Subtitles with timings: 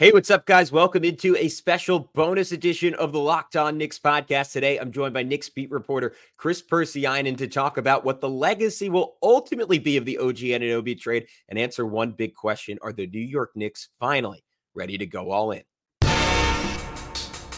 [0.00, 0.72] Hey, what's up, guys?
[0.72, 4.50] Welcome into a special bonus edition of the Locked On Knicks podcast.
[4.50, 8.28] Today, I'm joined by Knicks beat reporter Kris Percy Pursiainen to talk about what the
[8.30, 12.94] legacy will ultimately be of the OG Anunoby trade and answer one big question Are
[12.94, 14.42] the New York Knicks finally
[14.74, 15.64] ready to go all in?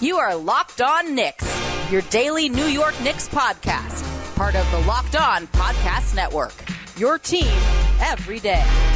[0.00, 1.46] You are Locked On Knicks,
[1.92, 6.54] your daily New York Knicks podcast, part of the Locked On Podcast Network.
[6.96, 7.54] Your team
[8.00, 8.91] every day.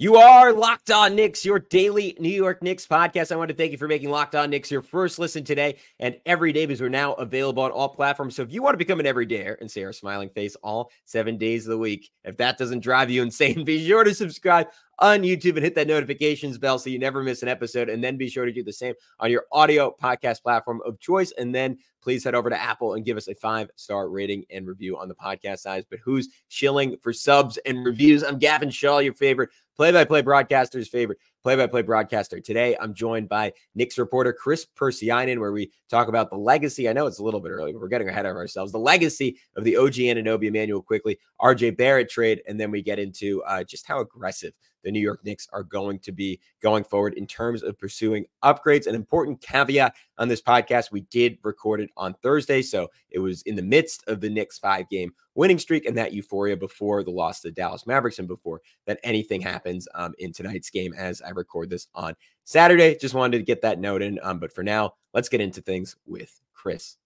[0.00, 3.30] You are Locked On Knicks, your daily New York Knicks podcast.
[3.30, 6.16] I want to thank you for making Locked On Knicks your first listen today and
[6.26, 8.34] every day because we're now available on all platforms.
[8.34, 11.38] So if you want to become an everydayer and see our smiling face all seven
[11.38, 14.66] days of the week, if that doesn't drive you insane, be sure to subscribe
[14.98, 17.88] on YouTube and hit that notifications bell so you never miss an episode.
[17.88, 21.32] And then be sure to do the same on your audio podcast platform of choice.
[21.38, 24.66] And then please head over to Apple and give us a five star rating and
[24.66, 25.84] review on the podcast size.
[25.88, 28.22] But who's shilling for subs and reviews?
[28.22, 32.40] I'm Gavin Schall, your favorite play by play broadcaster's favorite play by play broadcaster.
[32.40, 36.88] Today, I'm joined by Knicks reporter Kris Pursiainen, where we talk about the legacy.
[36.88, 38.72] I know it's a little bit early, but we're getting ahead of ourselves.
[38.72, 42.42] The legacy of the OG Anunoby Immanuel Quickley, RJ Barrett trade.
[42.48, 44.54] And then we get into uh, just how aggressive
[44.84, 48.86] the New York Knicks are going to be going forward in terms of pursuing upgrades.
[48.86, 52.62] An important caveat on this podcast we did record it on Thursday.
[52.62, 56.12] So it was in the midst of the Knicks five game winning streak and that
[56.12, 60.32] euphoria before the loss to the Dallas Mavericks and before that anything happens um, in
[60.32, 62.96] tonight's game as I record this on Saturday.
[62.96, 64.20] Just wanted to get that note in.
[64.22, 66.96] Um, but for now, let's get into things with Kris.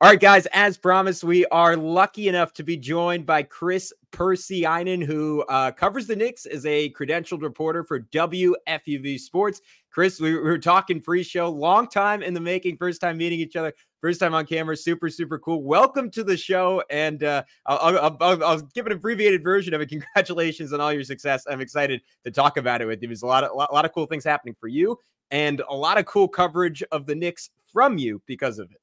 [0.00, 4.62] All right, guys, as promised, we are lucky enough to be joined by Kris Percy
[4.62, 9.60] Pursiainen, who uh, covers the Knicks as a credentialed reporter for WFUV Sports.
[9.90, 13.40] Kris, we, we were talking free show, long time in the making, first time meeting
[13.40, 15.64] each other, first time on camera, super, super cool.
[15.64, 16.80] Welcome to the show.
[16.90, 19.88] And uh, I'll, I'll, I'll, I'll, give an abbreviated version of it.
[19.88, 21.44] Congratulations on all your success.
[21.50, 23.08] I'm excited to talk about it with you.
[23.08, 24.96] There's a lot of, a lot of cool things happening for you
[25.32, 28.78] and a lot of cool coverage of the Knicks from you because of it.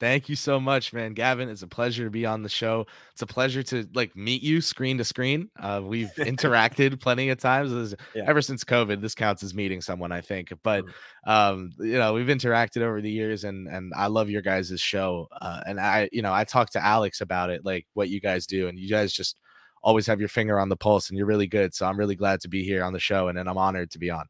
[0.00, 1.12] Thank you so much, man.
[1.12, 2.86] Gavin, it's a pleasure to be on the show.
[3.12, 5.50] It's a pleasure to like meet you screen to screen.
[5.60, 8.24] Uh, we've interacted plenty of times yeah.
[8.26, 9.02] ever since COVID.
[9.02, 10.54] This counts as meeting someone, I think.
[10.62, 10.86] But
[11.26, 15.28] um, you know, we've interacted over the years, and and I love your guys' show.
[15.38, 18.46] Uh, and I, you know, I talked to Alex about it, like what you guys
[18.46, 19.36] do, and you guys just
[19.82, 21.74] always have your finger on the pulse, and you're really good.
[21.74, 23.98] So I'm really glad to be here on the show, and, and I'm honored to
[23.98, 24.24] be on.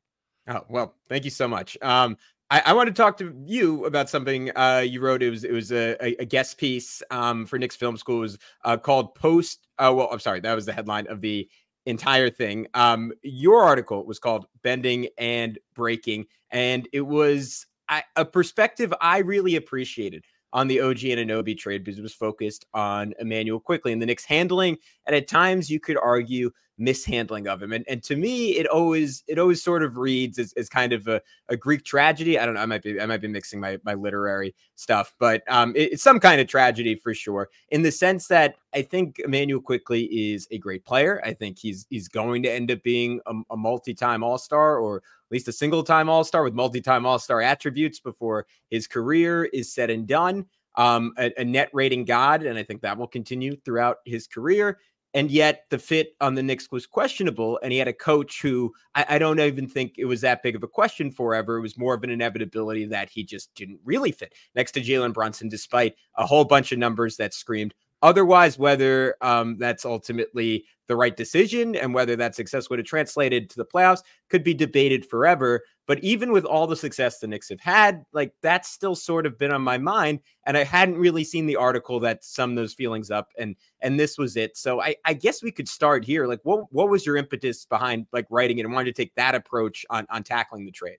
[0.48, 1.78] Oh well, thank you so much.
[1.80, 2.16] Um,
[2.50, 5.22] I, I want to talk to you about something uh, you wrote.
[5.22, 8.18] It was it was a, a guest piece um, for Knicks Film School.
[8.18, 11.48] It was uh, called "Post." Uh, well, I'm sorry, that was the headline of the
[11.86, 12.66] entire thing.
[12.74, 19.18] Um, your article was called "Bending and Breaking," and it was I, a perspective I
[19.18, 24.00] really appreciated on the OG Anunoby trade because it was focused on Immanuel Quickley and
[24.00, 26.50] the Knicks handling, and at times you could argue
[26.80, 27.72] mishandling of him.
[27.72, 31.06] And and to me, it always it always sort of reads as, as kind of
[31.06, 32.38] a, a Greek tragedy.
[32.38, 32.62] I don't know.
[32.62, 36.02] I might be I might be mixing my my literary stuff, but um, it, it's
[36.02, 37.50] some kind of tragedy for sure.
[37.68, 41.20] In the sense that I think Immanuel Quickley is a great player.
[41.24, 45.02] I think he's he's going to end up being a, a multi-time All Star or
[45.30, 49.90] least a single-time All Star with multi-time All Star attributes before his career is said
[49.90, 50.46] and done.
[50.76, 54.78] Um, a, a net rating god, and I think that will continue throughout his career
[55.14, 57.58] and yet the fit on the Knicks was questionable.
[57.62, 60.54] And he had a coach who I, I, don't even think it was that big
[60.54, 61.56] of a question for ever.
[61.56, 65.12] It was more of an inevitability that he just didn't really fit next to Jalen
[65.12, 70.96] Brunson, despite a whole bunch of numbers that screamed Otherwise, whether um, that's ultimately the
[70.96, 75.06] right decision and whether that success would have translated to the playoffs could be debated
[75.06, 75.62] forever.
[75.86, 79.38] But even with all the success the Knicks have had, like that's still sort of
[79.38, 80.18] been on my mind.
[80.46, 83.28] And I hadn't really seen the article that summed those feelings up.
[83.38, 84.56] And and this was it.
[84.56, 86.26] So I, I guess we could start here.
[86.26, 89.34] Like what what was your impetus behind like writing it and wanting to take that
[89.36, 90.98] approach on on tackling the trade?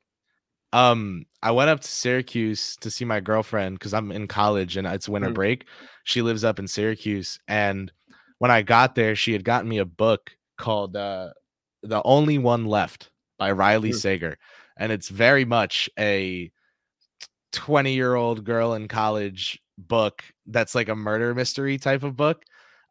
[0.73, 4.87] Um, I went up to Syracuse to see my girlfriend because I'm in college and
[4.87, 5.35] it's winter mm-hmm.
[5.35, 5.65] break.
[6.03, 7.91] She lives up in Syracuse, and
[8.39, 11.29] when I got there, she had gotten me a book called uh,
[11.83, 13.97] "The Only One Left" by Riley mm-hmm.
[13.97, 14.37] Sager,
[14.77, 16.51] and it's very much a
[17.51, 22.43] 20 year old girl in college book that's like a murder mystery type of book.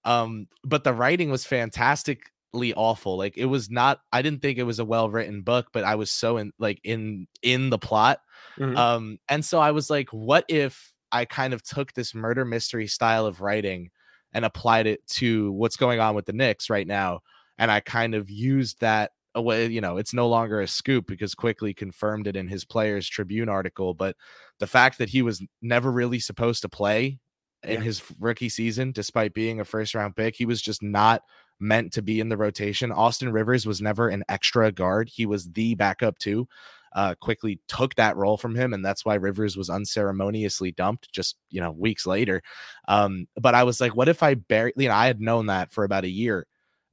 [0.05, 3.17] Um, but the writing was fantastic awful.
[3.17, 6.11] Like it was not I didn't think it was a well-written book, but I was
[6.11, 8.21] so in like in in the plot.
[8.59, 8.77] Mm-hmm.
[8.77, 12.87] Um and so I was like what if I kind of took this murder mystery
[12.87, 13.91] style of writing
[14.33, 17.21] and applied it to what's going on with the Knicks right now
[17.59, 21.35] and I kind of used that away, you know, it's no longer a scoop because
[21.35, 24.17] Quickley confirmed it in his Players Tribune article, but
[24.59, 27.19] the fact that he was never really supposed to play
[27.63, 27.81] in yeah.
[27.81, 31.23] his rookie season despite being a first round pick, he was just not
[31.61, 32.91] meant to be in the rotation.
[32.91, 35.09] Austin Rivers was never an extra guard.
[35.09, 36.49] He was the backup too.
[36.93, 41.37] Uh, Quickley took that role from him, and that's why Rivers was unceremoniously dumped just
[41.51, 42.43] you know weeks later.
[42.89, 44.75] Um, but I was like, what if I buried?
[44.77, 46.47] You know, I had known that for about a year,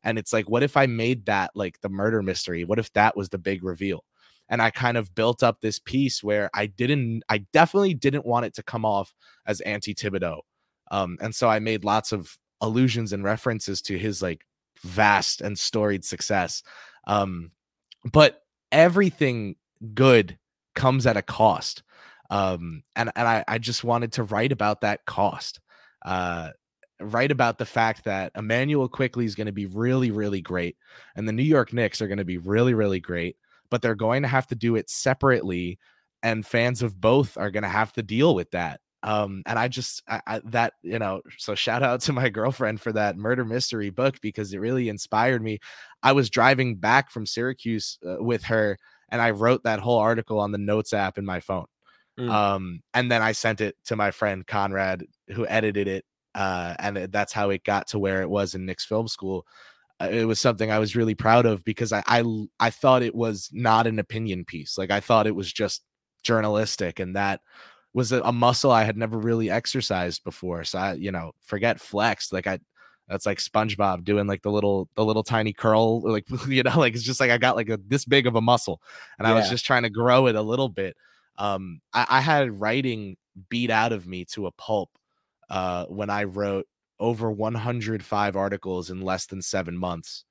[0.04, 2.64] and it's like, what if I made that like the murder mystery?
[2.64, 4.04] What if that was the big reveal?
[4.50, 8.46] And I kind of built up this piece where I didn't, I definitely didn't want
[8.46, 9.14] it to come off
[9.46, 10.40] as anti Thibodeau.
[10.92, 14.46] Um, and so I made lots of allusions and references to his like
[14.82, 16.64] vast and storied success.
[17.06, 17.52] Um,
[18.12, 19.56] but everything
[19.94, 20.38] good
[20.76, 21.84] comes at a cost.
[22.30, 25.60] Um, and, and I, I just wanted to write about that cost.
[26.06, 26.50] Uh,
[27.00, 30.78] write about the fact that Immanuel Quickley is going to be really, really great,
[31.16, 33.38] and the New York Knicks are going to be really, really great,
[33.70, 35.80] but they're going to have to do it separately,
[36.24, 38.82] and fans of both are going to have to deal with that.
[39.08, 42.82] Um, and I just I, I, that you know, so shout out to my girlfriend
[42.82, 45.60] for that murder mystery book because it really inspired me.
[46.04, 48.78] I was driving back from Syracuse uh, with her,
[49.10, 51.66] and I wrote that whole article on the notes app in my phone.
[52.20, 52.30] Mm.
[52.30, 56.06] Um, and then I sent it to my friend Conrad, who edited it
[56.38, 59.48] uh, and that's how it got to where it was in Knicks Film School.
[60.00, 62.24] Uh, it was something I was really proud of because I, I
[62.60, 64.78] I thought it was not an opinion piece.
[64.78, 65.82] Like I thought it was just
[66.22, 67.42] journalistic, and that
[67.98, 70.64] was a, a muscle I had never really exercised before.
[70.64, 72.32] So I, you know, forget flex.
[72.32, 72.60] Like I,
[73.08, 76.94] that's like SpongeBob doing like the little the little tiny curl, like you know, like
[76.94, 78.84] it's just like I got like a this big of a muscle,
[79.18, 79.34] and yeah.
[79.34, 80.96] I was just trying to grow it a little bit.
[81.40, 83.18] Um, I, I had writing
[83.50, 84.92] beat out of me to a pulp
[85.50, 86.68] uh, when I wrote
[87.00, 90.24] over 105 articles in less than seven months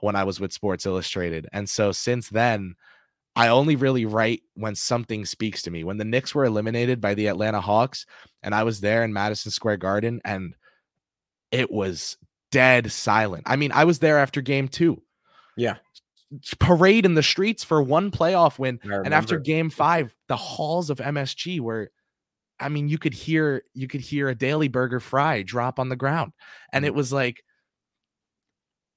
[0.00, 1.48] when I was with Sports Illustrated.
[1.54, 2.74] And so since then,
[3.36, 5.84] I only really write when something speaks to me.
[5.84, 8.06] When the Knicks were eliminated by the Atlanta Hawks,
[8.42, 10.54] and I was there in Madison Square Garden, and
[11.52, 12.16] it was
[12.50, 13.44] dead silent.
[13.46, 15.02] I mean, I was there after game two.
[15.56, 15.76] Yeah.
[16.58, 18.80] Parade in the streets for one playoff win.
[18.82, 21.90] And after game five, the halls of MSG were
[22.58, 25.96] I mean, you could hear you could hear a daily burger fry drop on the
[25.96, 26.32] ground.
[26.72, 26.96] And it mm.
[26.96, 27.44] was like,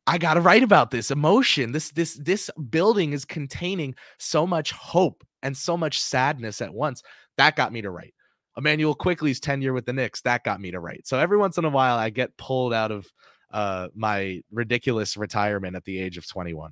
[0.09, 1.71] I gotta write about this emotion.
[1.71, 7.03] This this this building is containing so much hope and so much sadness at once.
[7.37, 8.15] That got me to write.
[8.57, 11.07] Immanuel Quickley's tenure with the Knicks, that got me to write.
[11.07, 13.05] So every once in a while I get pulled out of
[13.51, 16.71] uh my ridiculous retirement at the age of 21.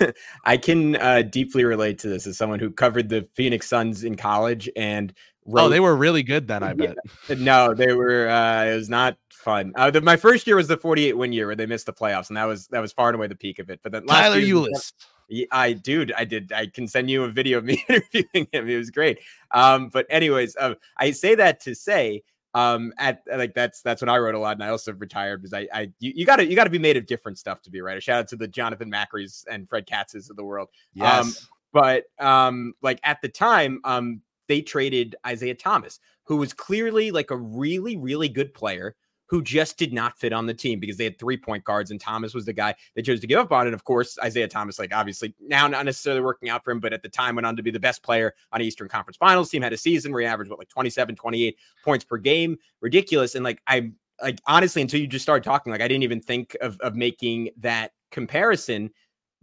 [0.44, 4.16] I can uh, deeply relate to this as someone who covered the Phoenix Suns in
[4.16, 5.14] college and
[5.44, 6.62] Wrote, oh, they were really good then.
[6.62, 6.96] I bet.
[7.36, 8.28] no, they were.
[8.28, 9.72] Uh, it was not fun.
[9.76, 12.28] Uh, the, my first year was the 48 win year where they missed the playoffs,
[12.28, 13.80] and that was that was far and away the peak of it.
[13.82, 14.92] But then Tyler Ulis.
[15.50, 16.52] I dude, I did.
[16.52, 18.68] I can send you a video of me interviewing him.
[18.68, 19.18] It was great.
[19.50, 22.22] Um, but anyways, uh, I say that to say,
[22.54, 25.54] um, at like that's that's when I wrote a lot, and I also retired because
[25.54, 27.96] I, I you, you gotta you gotta be made of different stuff to be write.
[27.96, 30.68] A shout out to the Jonathan Macri's and Fred Katz's of the world.
[31.00, 31.26] Um, yes.
[31.26, 37.10] Um, but um, like at the time, um, they traded Isaiah Thomas, who was clearly
[37.10, 38.94] like a really, really good player
[39.32, 41.98] who just did not fit on the team because they had three point guards and
[41.98, 43.64] Thomas was the guy they chose to give up on.
[43.64, 46.92] And of course, Isaiah Thomas, like obviously now not necessarily working out for him, but
[46.92, 49.62] at the time went on to be the best player on Eastern Conference Finals team,
[49.62, 52.58] had a season where he averaged what like 27, 28 points per game.
[52.82, 53.34] Ridiculous.
[53.34, 53.92] And like I
[54.22, 57.52] like honestly, until you just started talking, like I didn't even think of of making
[57.56, 58.90] that comparison.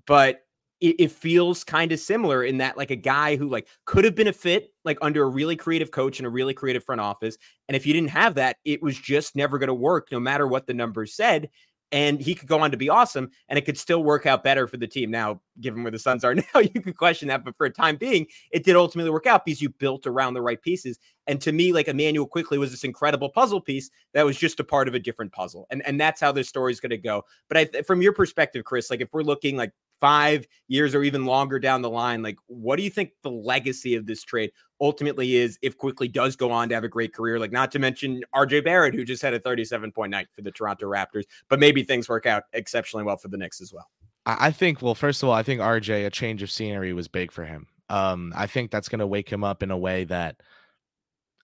[0.05, 0.41] But
[0.81, 4.15] it, it feels kind of similar in that like a guy who like could have
[4.15, 7.37] been a fit like under a really creative coach and a really creative front office
[7.67, 10.47] and if you didn't have that it was just never going to work no matter
[10.47, 11.49] what the numbers said
[11.91, 14.67] and he could go on to be awesome and it could still work out better
[14.67, 15.09] for the team.
[15.09, 17.95] Now given where the suns are now you could question that but for a time
[17.95, 21.51] being it did ultimately work out because you built around the right pieces and to
[21.51, 24.93] me like Immanuel Quickley was this incredible puzzle piece that was just a part of
[24.93, 27.23] a different puzzle and and that's how this story is going to go.
[27.47, 31.25] But I, from your perspective Kris like if we're looking like five years or even
[31.25, 34.51] longer down the line, like what do you think the legacy of this trade
[34.81, 37.39] ultimately is if Quickley does go on to have a great career?
[37.39, 40.51] Like, not to mention RJ Barrett, who just had a 37 point night for the
[40.51, 43.89] Toronto Raptors, but maybe things work out exceptionally well for the Knicks as well.
[44.25, 47.31] I think, well, first of all, I think RJ, a change of scenery was big
[47.31, 47.67] for him.
[47.89, 50.35] Um, I think that's going to wake him up in a way that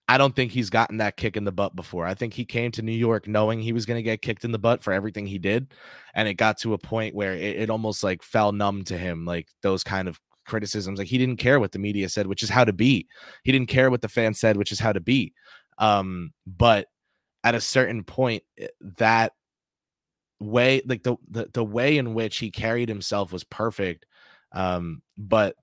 [0.08, 2.06] I don't think he's gotten that kick in the butt before.
[2.06, 4.52] I think he came to New York knowing he was going to get kicked in
[4.52, 5.74] the butt for everything he did.
[6.14, 9.24] And it got to a point where it, it, almost like fell numb to him,
[9.24, 11.00] like those kind of criticisms.
[11.00, 13.08] Like he didn't care what the media said, which is how to be.
[13.42, 15.34] He didn't care what the fans said, which is how to be.
[15.78, 16.86] Um, but
[17.42, 19.32] at a certain point, eh, that
[20.38, 24.06] way, like the, the, the way in which he carried himself was perfect.
[24.52, 25.56] Um, but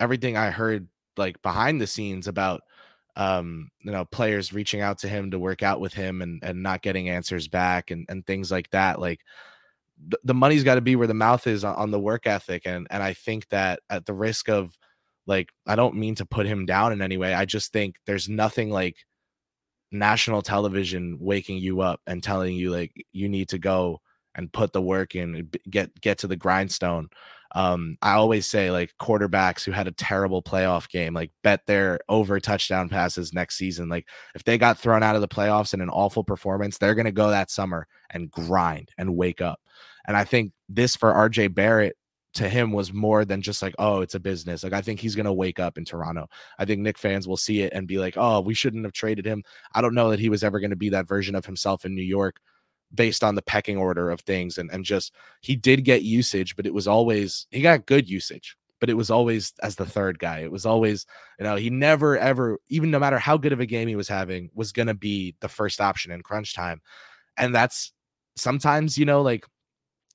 [0.00, 2.62] everything I heard like behind the scenes about
[3.16, 6.62] um, you know, players reaching out to him to work out with him and and
[6.62, 9.00] not getting answers back and and things like that.
[9.00, 9.20] Like
[10.24, 12.86] the, money's got to be where the mouth is on, on the work ethic and
[12.90, 14.76] and I think that at the risk of
[15.26, 17.34] like I don't mean to put him down in any way.
[17.34, 18.96] I just think there's nothing like
[19.92, 24.00] national television waking you up and telling you like you need to go
[24.34, 27.08] and put the work in get get to the grindstone
[27.54, 31.98] um i always say like quarterbacks who had a terrible playoff game like bet their
[32.08, 35.80] over touchdown passes next season like if they got thrown out of the playoffs in
[35.80, 39.60] an awful performance they're going to go that summer and grind and wake up
[40.06, 41.96] and i think this for rj barrett
[42.34, 44.64] to him was more than just like, oh, it's a business.
[44.64, 46.28] Like I think he's gonna wake up in Toronto.
[46.58, 49.24] I think Knick fans will see it and be like, oh, we shouldn't have traded
[49.24, 49.42] him.
[49.72, 52.02] I don't know that he was ever gonna be that version of himself in New
[52.02, 52.40] York
[52.94, 56.66] based on the pecking order of things and, and just he did get usage, but
[56.66, 60.40] it was always he got good usage, but it was always as the third guy.
[60.40, 61.06] It was always,
[61.38, 64.08] you know, he never ever, even no matter how good of a game he was
[64.08, 66.80] having, was gonna be the first option in crunch time.
[67.36, 67.92] And that's
[68.36, 69.46] sometimes, you know, like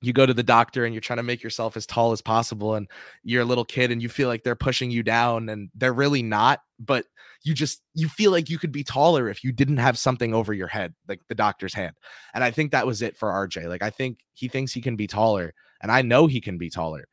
[0.02, 2.74] you go to the doctor and you're trying to make yourself as tall as possible
[2.74, 2.88] and
[3.22, 6.22] you're a little kid and you feel like they're pushing you down and they're really
[6.22, 7.04] not but
[7.42, 10.52] you just you feel like you could be taller if you didn't have something over
[10.52, 11.94] your head like the doctor's hand.
[12.34, 14.96] And i think that was it for rj like i think he thinks he can
[14.96, 17.06] be taller and i know he can be taller.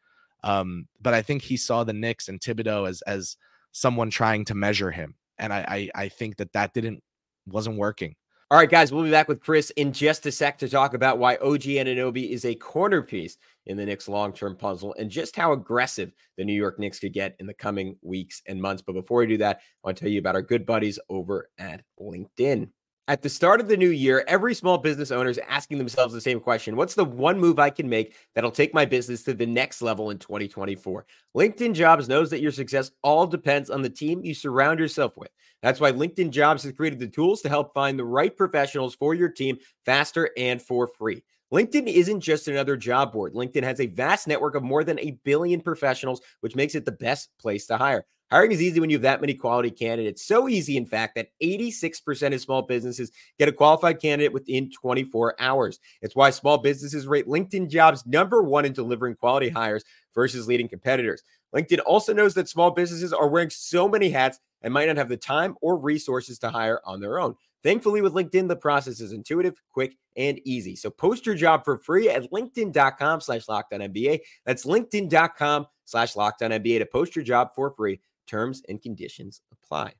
[0.43, 3.37] Um but i think he saw the Knicks and Thibodeau as as
[3.71, 5.15] someone trying to measure him.
[5.37, 7.03] And i i, I think that that didn't
[7.45, 8.15] wasn't working
[8.49, 11.17] all right, guys, we'll be back with Kris in just a sec to talk about
[11.17, 15.51] why OG Anunoby is a corner piece in the Knicks' long-term puzzle and just how
[15.51, 18.81] aggressive the New York Knicks could get in the coming weeks and months.
[18.81, 21.49] But before we do that, I want to tell you about our good buddies over
[21.57, 22.69] at LinkedIn.
[23.09, 26.19] At the start of the new year, every small business owner is asking themselves the
[26.19, 29.45] same question What's the one move I can make that'll take my business to the
[29.45, 31.05] next level in 2024?
[31.33, 35.29] LinkedIn Jobs knows that your success all depends on the team you surround yourself with.
[35.61, 39.13] That's why LinkedIn Jobs has created the tools to help find the right professionals for
[39.13, 41.23] your team faster and for free.
[41.53, 43.33] LinkedIn isn't just another job board.
[43.33, 46.91] LinkedIn has a vast network of more than a billion professionals, which makes it the
[46.91, 48.05] best place to hire.
[48.29, 50.25] Hiring is easy when you have that many quality candidates.
[50.25, 55.35] So easy, in fact, that 86% of small businesses get a qualified candidate within 24
[55.39, 55.79] hours.
[56.01, 60.67] It's why small businesses rate LinkedIn jobs number one in delivering quality hires versus leading
[60.67, 61.23] competitors.
[61.55, 65.09] LinkedIn also knows that small businesses are wearing so many hats and might not have
[65.09, 67.35] the time or resources to hire on their own.
[67.63, 70.75] Thankfully, with LinkedIn, the process is intuitive, quick, and easy.
[70.75, 74.19] So post your job for free at LinkedIn.com slash LockedOnNBA.
[74.45, 77.99] That's LinkedIn.com slash LockedOnNBA to post your job for free.
[78.27, 79.93] Terms and conditions apply.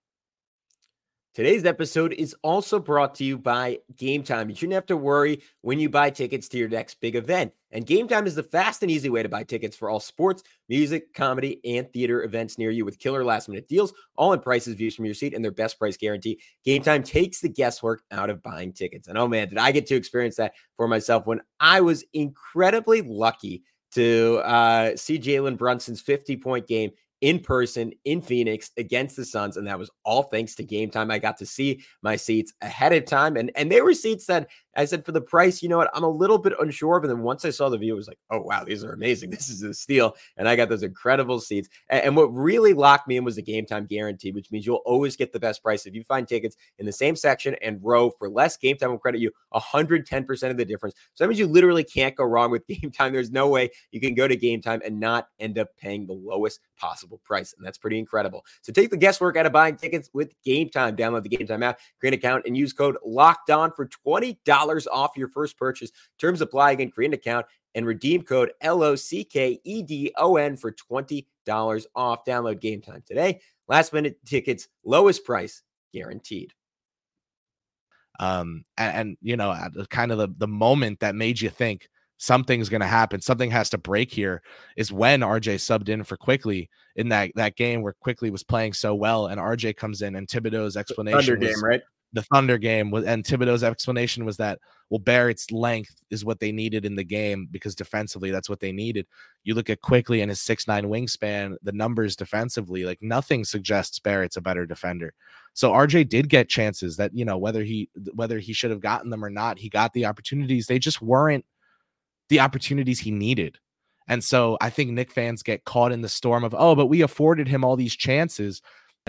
[1.38, 4.50] Today's episode is also brought to you by Game Time.
[4.50, 7.54] You shouldn't have to worry when you buy tickets to your next big event.
[7.70, 10.42] And Game Time is the fast and easy way to buy tickets for all sports,
[10.68, 14.74] music, comedy, and theater events near you with killer last minute deals, all in prices,
[14.74, 16.42] views from your seat, and their best price guarantee.
[16.66, 19.08] Game Time takes the guesswork out of buying tickets.
[19.08, 23.04] And oh man, did I get to experience that for myself when I was incredibly
[23.04, 26.90] lucky to uh, see Jalen Brunson's 50 point game
[27.22, 29.58] in person in Phoenix against the Suns.
[29.58, 31.10] And that was all thanks to game time.
[31.10, 33.38] I got to see my seats ahead of time.
[33.38, 34.48] And, and they were seats that
[34.78, 35.90] I said, for the price, you know what?
[35.96, 37.00] I'm a little bit unsure.
[37.00, 39.32] But then once I saw the view, I was like, oh, wow, these are amazing.
[39.38, 40.16] This is a steal.
[40.38, 41.70] And I got those incredible seats.
[41.90, 44.82] And, and what really locked me in was the game time guarantee, which means you'll
[44.86, 45.86] always get the best price.
[45.86, 48.98] If you find tickets in the same section and row for less, game time will
[49.00, 50.96] credit you 110% of the difference.
[51.14, 53.14] So that means you literally can't go wrong with game time.
[53.14, 56.14] There's no way you can go to game time and not end up paying the
[56.14, 57.54] lowest possible price.
[57.58, 58.46] And that's pretty incredible.
[58.62, 60.98] So take the guesswork out of buying tickets with game time.
[60.98, 64.88] Download the game time app, create an account, and use code locked on for $20
[64.92, 65.92] off your first purchase.
[66.20, 66.92] Terms apply again.
[66.92, 67.46] Create an account
[67.76, 71.26] and redeem code L O C K E D O N for $20
[71.96, 72.26] off.
[72.26, 73.40] Download game time today.
[73.68, 75.62] Last minute tickets, lowest price
[75.94, 76.54] guaranteed.
[78.20, 79.56] Um, and, and you know,
[79.90, 81.88] kind of the, the moment that made you think
[82.18, 84.42] something's going to happen, something has to break here
[84.76, 88.74] is when RJ subbed in for Quickley in that that game where Quickley was playing
[88.74, 91.82] so well, and RJ comes in and Thibodeau's explanation Thunder was, game, right?
[92.14, 94.60] the Thunder game was, and Thibodeau's explanation was that
[94.90, 98.72] well, Barrett's length is what they needed in the game because defensively that's what they
[98.72, 99.06] needed.
[99.44, 104.00] You look at Quickley and his six nine wingspan, the numbers defensively, like nothing suggests
[104.00, 105.14] Barrett's a better defender.
[105.54, 109.10] So RJ did get chances that you know whether he whether he should have gotten
[109.10, 110.68] them or not, he got the opportunities.
[110.68, 111.46] They just weren't
[112.30, 113.58] the opportunities he needed.
[114.08, 117.02] And so I think Knick fans get caught in the storm of, oh, but we
[117.02, 118.62] afforded him all these chances.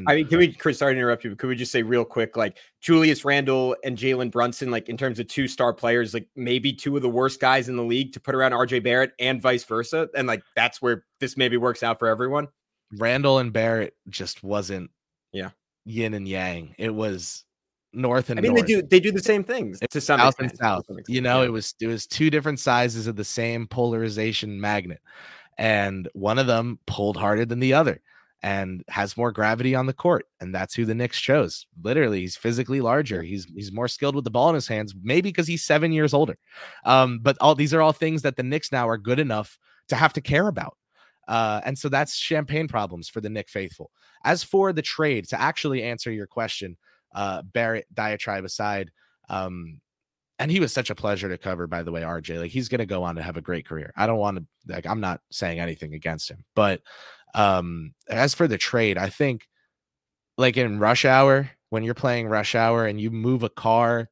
[0.06, 2.04] I mean, can we, Kris, sorry to interrupt you, but could we just say real
[2.04, 6.28] quick, like Julius Randle and Jalen Brunson, like in terms of two star players, like
[6.36, 9.42] maybe two of the worst guys in the league to put around RJ Barrett and
[9.42, 10.08] vice versa.
[10.16, 12.48] And like that's where this maybe works out for everyone.
[12.96, 14.90] Randle and Barrett just wasn't,
[15.32, 15.50] yeah,
[15.84, 16.74] yin and yang.
[16.78, 17.44] It was
[17.98, 18.66] north and I mean, north.
[18.66, 20.52] they do they do the same things to some south extent.
[20.52, 20.86] and south.
[21.08, 25.00] You know, it was it was two different sizes of the same polarization magnet,
[25.58, 28.00] and one of them pulled harder than the other,
[28.42, 31.66] and has more gravity on the court, and that's who the Knicks chose.
[31.82, 33.22] Literally, he's physically larger.
[33.22, 36.14] He's he's more skilled with the ball in his hands, maybe because he's seven years
[36.14, 36.38] older.
[36.84, 39.96] Um, but all these are all things that the Knicks now are good enough to
[39.96, 40.76] have to care about.
[41.26, 43.90] Uh, and so that's champagne problems for the Knick faithful.
[44.24, 46.76] As for the trade, to actually answer your question,
[47.14, 48.90] uh, Barrett diatribe aside,
[49.28, 49.80] um,
[50.38, 52.38] and he was such a pleasure to cover, by the way, RJ.
[52.38, 53.92] Like he's gonna go on to have a great career.
[53.96, 56.80] I don't want to like I'm not saying anything against him, but
[57.34, 59.48] um as for the trade, I think
[60.36, 64.08] like in rush hour, when you're playing rush hour and you move a car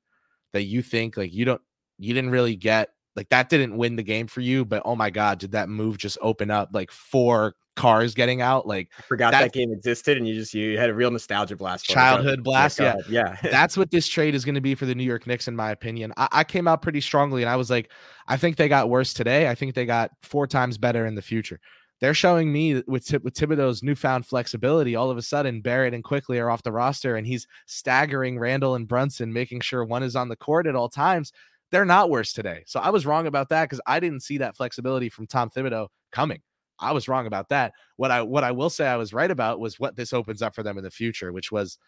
[0.53, 1.63] that you think like you don't
[1.99, 5.11] you didn't really get like that didn't win the game for you, but oh my
[5.11, 8.67] god, did that move just open up like four cars getting out?
[8.67, 11.57] Like I forgot that- that game existed, and you just you had a real nostalgia
[11.57, 11.87] blast.
[11.87, 12.97] Childhood blast, yeah.
[13.09, 13.37] yeah.
[13.43, 15.71] that's what this trade is going to be for the New York Knicks, in my
[15.71, 16.13] opinion.
[16.17, 17.91] I, I came out pretty strongly and I was like,
[18.29, 19.49] I think they got worse today.
[19.49, 21.59] I think they got four times better in the future.
[22.01, 26.39] They're showing me with, with Thibodeau's newfound flexibility, all of a sudden Barrett and Quickley
[26.39, 30.29] are off the roster and he's staggering Randle and Brunson, making sure one is on
[30.29, 31.33] the court at all times.
[31.73, 32.63] They're not worse today.
[32.67, 35.89] So I was wrong about that because I didn't see that flexibility from Tom Thibodeau
[36.13, 36.41] coming.
[36.79, 37.73] I was wrong about that.
[37.97, 40.55] What I what I will say I was right about was what this opens up
[40.55, 41.79] for them in the future, which was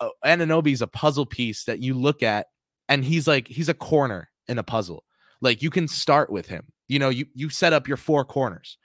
[0.00, 2.46] uh, Anunoby's a puzzle piece that you look at
[2.88, 5.04] and he's like he's a corner in a puzzle.
[5.40, 6.66] Like you can start with him.
[6.88, 8.76] You know, you you set up your four corners.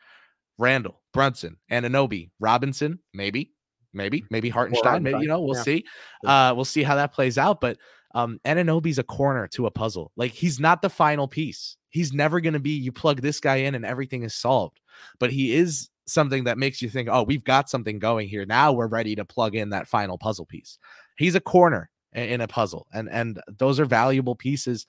[0.58, 3.51] Randle, Brunson, Anunoby, Robinson, maybe,
[3.94, 5.63] maybe, maybe Hartenstein, maybe you know, we'll yeah.
[5.63, 5.86] see.
[6.25, 7.77] Uh we'll see how that plays out, but
[8.16, 10.12] um Anunoby's a corner to a puzzle.
[10.16, 11.78] Like he's not the final piece.
[11.90, 14.82] He's never going to be you plug this guy in and everything is solved.
[15.20, 18.46] But he is something that makes you think, "Oh, we've got something going here.
[18.46, 20.80] Now we're ready to plug in that final puzzle piece."
[21.18, 24.86] He's a corner in a puzzle and and those are valuable pieces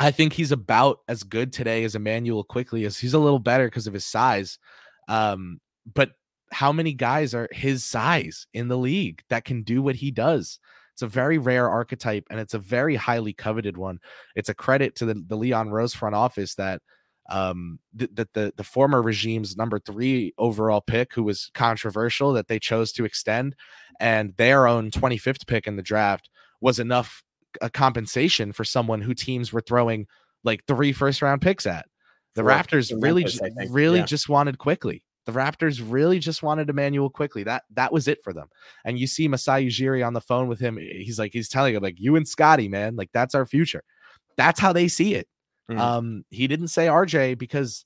[0.00, 3.66] i think he's about as good today as Immanuel Quickley as he's a little better
[3.68, 4.58] because of his size
[5.08, 5.60] um
[5.94, 6.10] but
[6.50, 10.58] how many guys are his size in the league that can do what he does
[10.96, 13.98] it's a very rare archetype and it's a very highly coveted one
[14.34, 16.80] it's a credit to the, the leon rose front office that
[17.28, 22.58] um that the the former regime's number three overall pick who was controversial that they
[22.58, 23.54] chose to extend
[24.00, 26.30] and their own 25th pick in the draft
[26.60, 27.22] was enough
[27.60, 30.06] a compensation for someone who teams were throwing
[30.44, 31.86] like three first round picks at.
[32.34, 34.04] The Raptors really, Memphis, ju- really yeah.
[34.04, 35.02] just wanted Quickley.
[35.26, 37.42] The Raptors really just wanted Immanuel Quickley.
[37.42, 38.48] That that was it for them.
[38.84, 40.78] And you see Masai Ujiri on the phone with him.
[40.78, 43.82] He's like, he's telling him, like, you and Scottie, man, like that's our future.
[44.36, 45.28] That's how they see it.
[45.70, 45.78] Mhm.
[45.78, 47.84] Um, he didn't say RJ because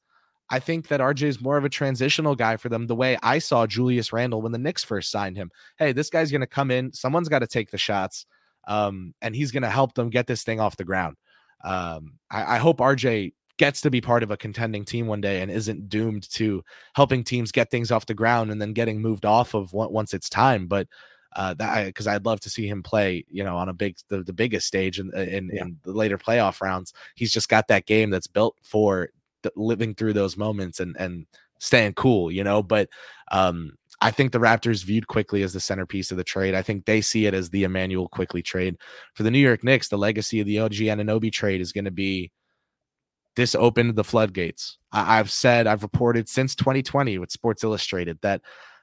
[0.51, 3.39] I think that RJ is more of a transitional guy for them, the way I
[3.39, 5.51] saw Julius Randle when the Knicks first signed him.
[5.79, 8.27] Hey, this guy's gonna come in, someone's got to take the shots,
[8.69, 11.17] um, and he's gonna help them get this thing off the ground.
[11.65, 15.43] Um, I, I hope RJ gets to be part of a contending team one day
[15.43, 16.63] and isn't doomed to
[16.95, 20.29] helping teams get things off the ground and then getting moved off of once it's
[20.31, 20.67] time.
[20.67, 20.89] But
[21.37, 24.23] uh, that because I'd love to see him play, you know, on a big the,
[24.23, 25.63] the biggest stage in in, Yeah.
[25.63, 26.93] in the later playoff rounds.
[27.15, 29.11] He's just got that game that's built for
[29.43, 31.27] th- living through those moments and and
[31.59, 32.63] staying cool, you know.
[32.63, 32.89] But
[33.31, 36.55] um, I think the Raptors viewed Quickley as the centerpiece of the trade.
[36.55, 38.77] I think they see it as the Immanuel Quickley trade
[39.15, 39.89] for the New York Knicks.
[39.89, 42.33] The legacy of the OG Anunoby trade is going to be
[43.37, 44.79] this opened the floodgates.
[44.93, 48.43] I, I've said, I've reported since 2020 with Sports Illustrated that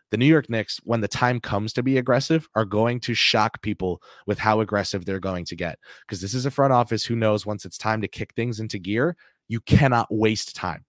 [0.09, 3.61] the New York Knicks, when the time comes to be aggressive, are going to shock
[3.61, 5.79] people with how aggressive they're going to get.
[6.01, 8.79] Because this is a front office who knows once it's time to kick things into
[8.79, 9.17] gear,
[9.49, 10.85] you cannot waste time.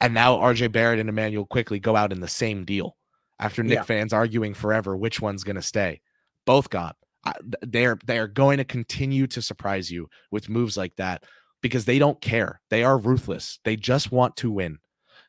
[0.00, 2.96] And now RJ Barrett and Immanuel Quickley go out in the same deal
[3.38, 3.82] after Knick Yeah.
[3.82, 6.00] fans arguing forever which one's going to stay.
[6.44, 6.96] Both got.
[7.24, 11.24] Uh, they're they are going to continue to surprise you with moves like that
[11.66, 12.60] because they don't care.
[12.70, 13.58] They are ruthless.
[13.64, 14.78] They just want to win.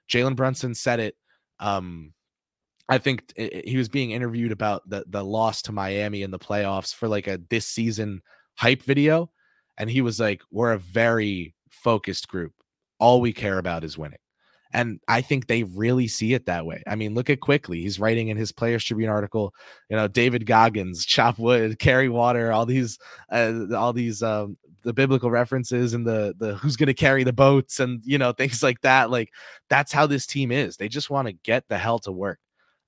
[0.09, 1.15] Jalen Brunson said it.
[1.59, 2.13] Um,
[2.89, 6.31] I think i- i- he was being interviewed about the the loss to Miami in
[6.31, 8.21] the playoffs for like a this season
[8.55, 9.31] hype video,
[9.77, 12.53] and he was like, "We're a very focused group.
[12.99, 14.19] All we care about is winning."
[14.73, 16.83] And I think they really see it that way.
[16.87, 17.81] I mean, look at Quickley.
[17.81, 19.53] He's writing in his Players Tribune article,
[19.89, 22.99] you know, David Goggins, Chop Wood, Carry Water, all these,
[23.31, 27.33] uh, all these, um, the biblical references and the the who's going to carry the
[27.33, 29.11] boats and you know things like that.
[29.11, 29.33] Like
[29.69, 30.77] that's how this team is.
[30.77, 32.39] They just want to get the hell to work.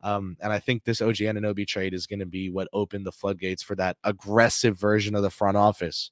[0.01, 3.11] Um, and I think this OG Anunoby trade is going to be what opened the
[3.11, 6.11] floodgates for that aggressive version of the front office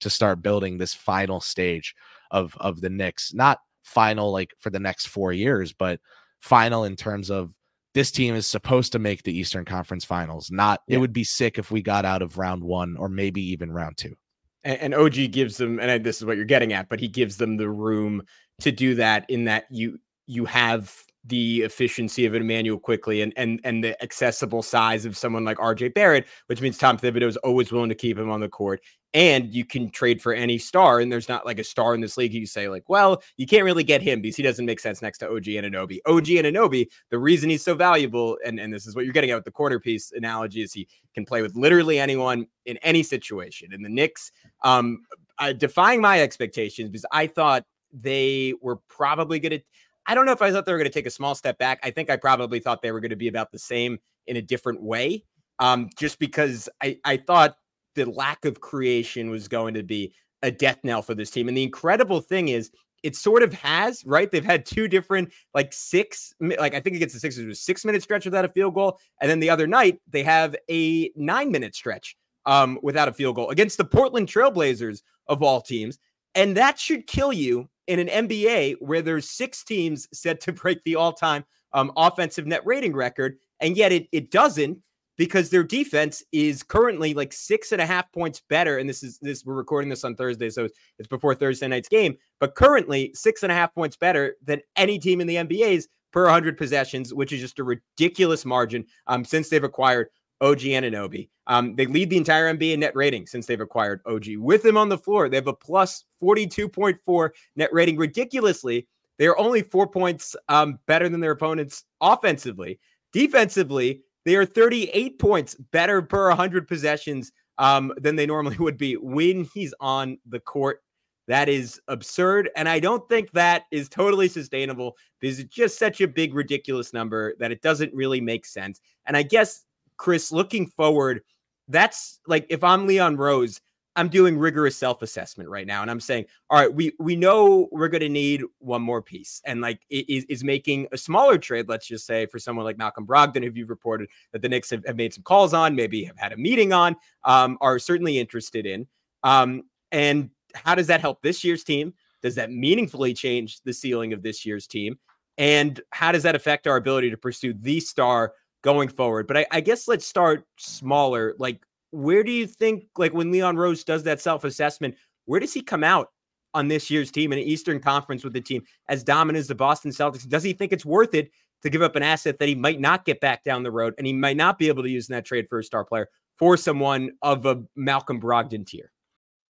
[0.00, 1.94] to start building this final stage
[2.30, 3.34] of of the Knicks.
[3.34, 6.00] Not final like for the next four years, but
[6.40, 7.52] final in terms of
[7.92, 10.50] this team is supposed to make the Eastern Conference Finals.
[10.50, 10.96] Not Yeah.
[10.96, 13.98] it would be sick if we got out of round one or maybe even round
[13.98, 14.16] two.
[14.64, 17.36] And, and OG gives them, and this is what you're getting at, but he gives
[17.36, 18.22] them the room
[18.60, 19.24] to do that.
[19.28, 20.94] In that you you have
[21.24, 25.94] the efficiency of Immanuel Quickley and and and the accessible size of someone like RJ
[25.94, 28.80] Barrett, which means Tom Thibodeau is always willing to keep him on the court.
[29.12, 32.16] And you can trade for any star, and there's not like a star in this
[32.16, 32.32] league.
[32.32, 35.18] You say like, well, you can't really get him because he doesn't make sense next
[35.18, 35.98] to OG Anunoby.
[36.06, 39.34] OG Anunoby, the reason he's so valuable, and and this is what you're getting at
[39.34, 43.72] with the corner piece analogy, is he can play with literally anyone in any situation.
[43.72, 44.30] And the Knicks,
[44.62, 45.02] um,
[45.38, 49.60] uh, defying my expectations because I thought they were probably going to.
[50.10, 51.78] I don't know if I thought they were going to take a small step back.
[51.84, 53.96] I think I probably thought they were going to be about the same
[54.26, 55.22] in a different way.
[55.60, 57.54] Um, just because I, I thought
[57.94, 61.46] the lack of creation was going to be a death knell for this team.
[61.46, 62.72] And the incredible thing is,
[63.04, 64.28] it sort of has, right?
[64.32, 68.02] They've had two different, like six, like I think against the Sixers, was six minute
[68.02, 68.98] stretch without a field goal.
[69.20, 73.36] And then the other night, they have a nine minute stretch um, without a field
[73.36, 76.00] goal against the Portland Trailblazers of all teams.
[76.34, 80.82] And that should kill you in an NBA where there's six teams set to break
[80.84, 83.36] the all time um, offensive net rating record.
[83.60, 84.78] And yet it, it doesn't
[85.16, 88.78] because their defense is currently like six and a half points better.
[88.78, 90.48] And this is this, we're recording this on Thursday.
[90.48, 90.66] So
[90.98, 94.98] it's before Thursday night's game, but currently six and a half points better than any
[94.98, 99.48] team in the NBA's per 100 possessions, which is just a ridiculous margin um, since
[99.48, 100.08] they've acquired
[100.40, 101.28] OG Anunoby.
[101.46, 104.36] Um, they lead the entire NBA net rating since they've acquired OG.
[104.36, 107.96] With him on the floor, they have a plus 42.4 net rating.
[107.96, 108.86] Ridiculously,
[109.18, 112.78] they are only four points um, better than their opponents offensively.
[113.12, 118.94] Defensively, they are 38 points better per 100 possessions um, than they normally would be
[118.94, 120.82] when he's on the court.
[121.28, 122.50] That is absurd.
[122.56, 126.92] And I don't think that is totally sustainable because it's just such a big, ridiculous
[126.92, 128.80] number that it doesn't really make sense.
[129.06, 129.64] And I guess,
[130.00, 131.20] Kris, looking forward,
[131.68, 133.60] that's like if I'm Leon Rose,
[133.96, 137.88] I'm doing rigorous self-assessment right now, and I'm saying, all right, we we know we're
[137.88, 141.68] going to need one more piece, and like is, is making a smaller trade.
[141.68, 144.82] Let's just say for someone like Malcolm Brogdon, who you've reported that the Knicks have,
[144.86, 148.64] have made some calls on, maybe have had a meeting on, um, are certainly interested
[148.64, 148.86] in.
[149.22, 151.92] Um, and how does that help this year's team?
[152.22, 154.98] Does that meaningfully change the ceiling of this year's team?
[155.36, 159.26] And how does that affect our ability to pursue the star going forward?
[159.26, 161.34] But I, I guess let's start smaller.
[161.38, 164.94] Like where do you think, like when Leon Rose does that self assessment,
[165.26, 166.08] where does he come out
[166.54, 169.54] on this year's team in an Eastern Conference with the team as dominant as the
[169.54, 170.28] Boston Celtics?
[170.28, 171.30] Does he think it's worth it
[171.62, 174.06] to give up an asset that he might not get back down the road and
[174.06, 176.56] he might not be able to use in that trade for a star player for
[176.56, 178.90] someone of a Malcolm Brogdon tier?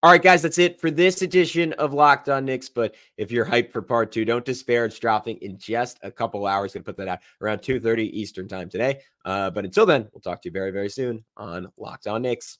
[0.03, 2.71] All right, guys, that's it for this edition of Locked On Knicks.
[2.71, 4.87] But if you're hyped for part two, don't despair.
[4.87, 6.73] It's dropping in just a couple hours.
[6.73, 9.03] Gonna put that out around 2:30 Eastern time today.
[9.27, 12.57] Uh, but until then, we'll talk to you very, very soon on Locked On Knicks.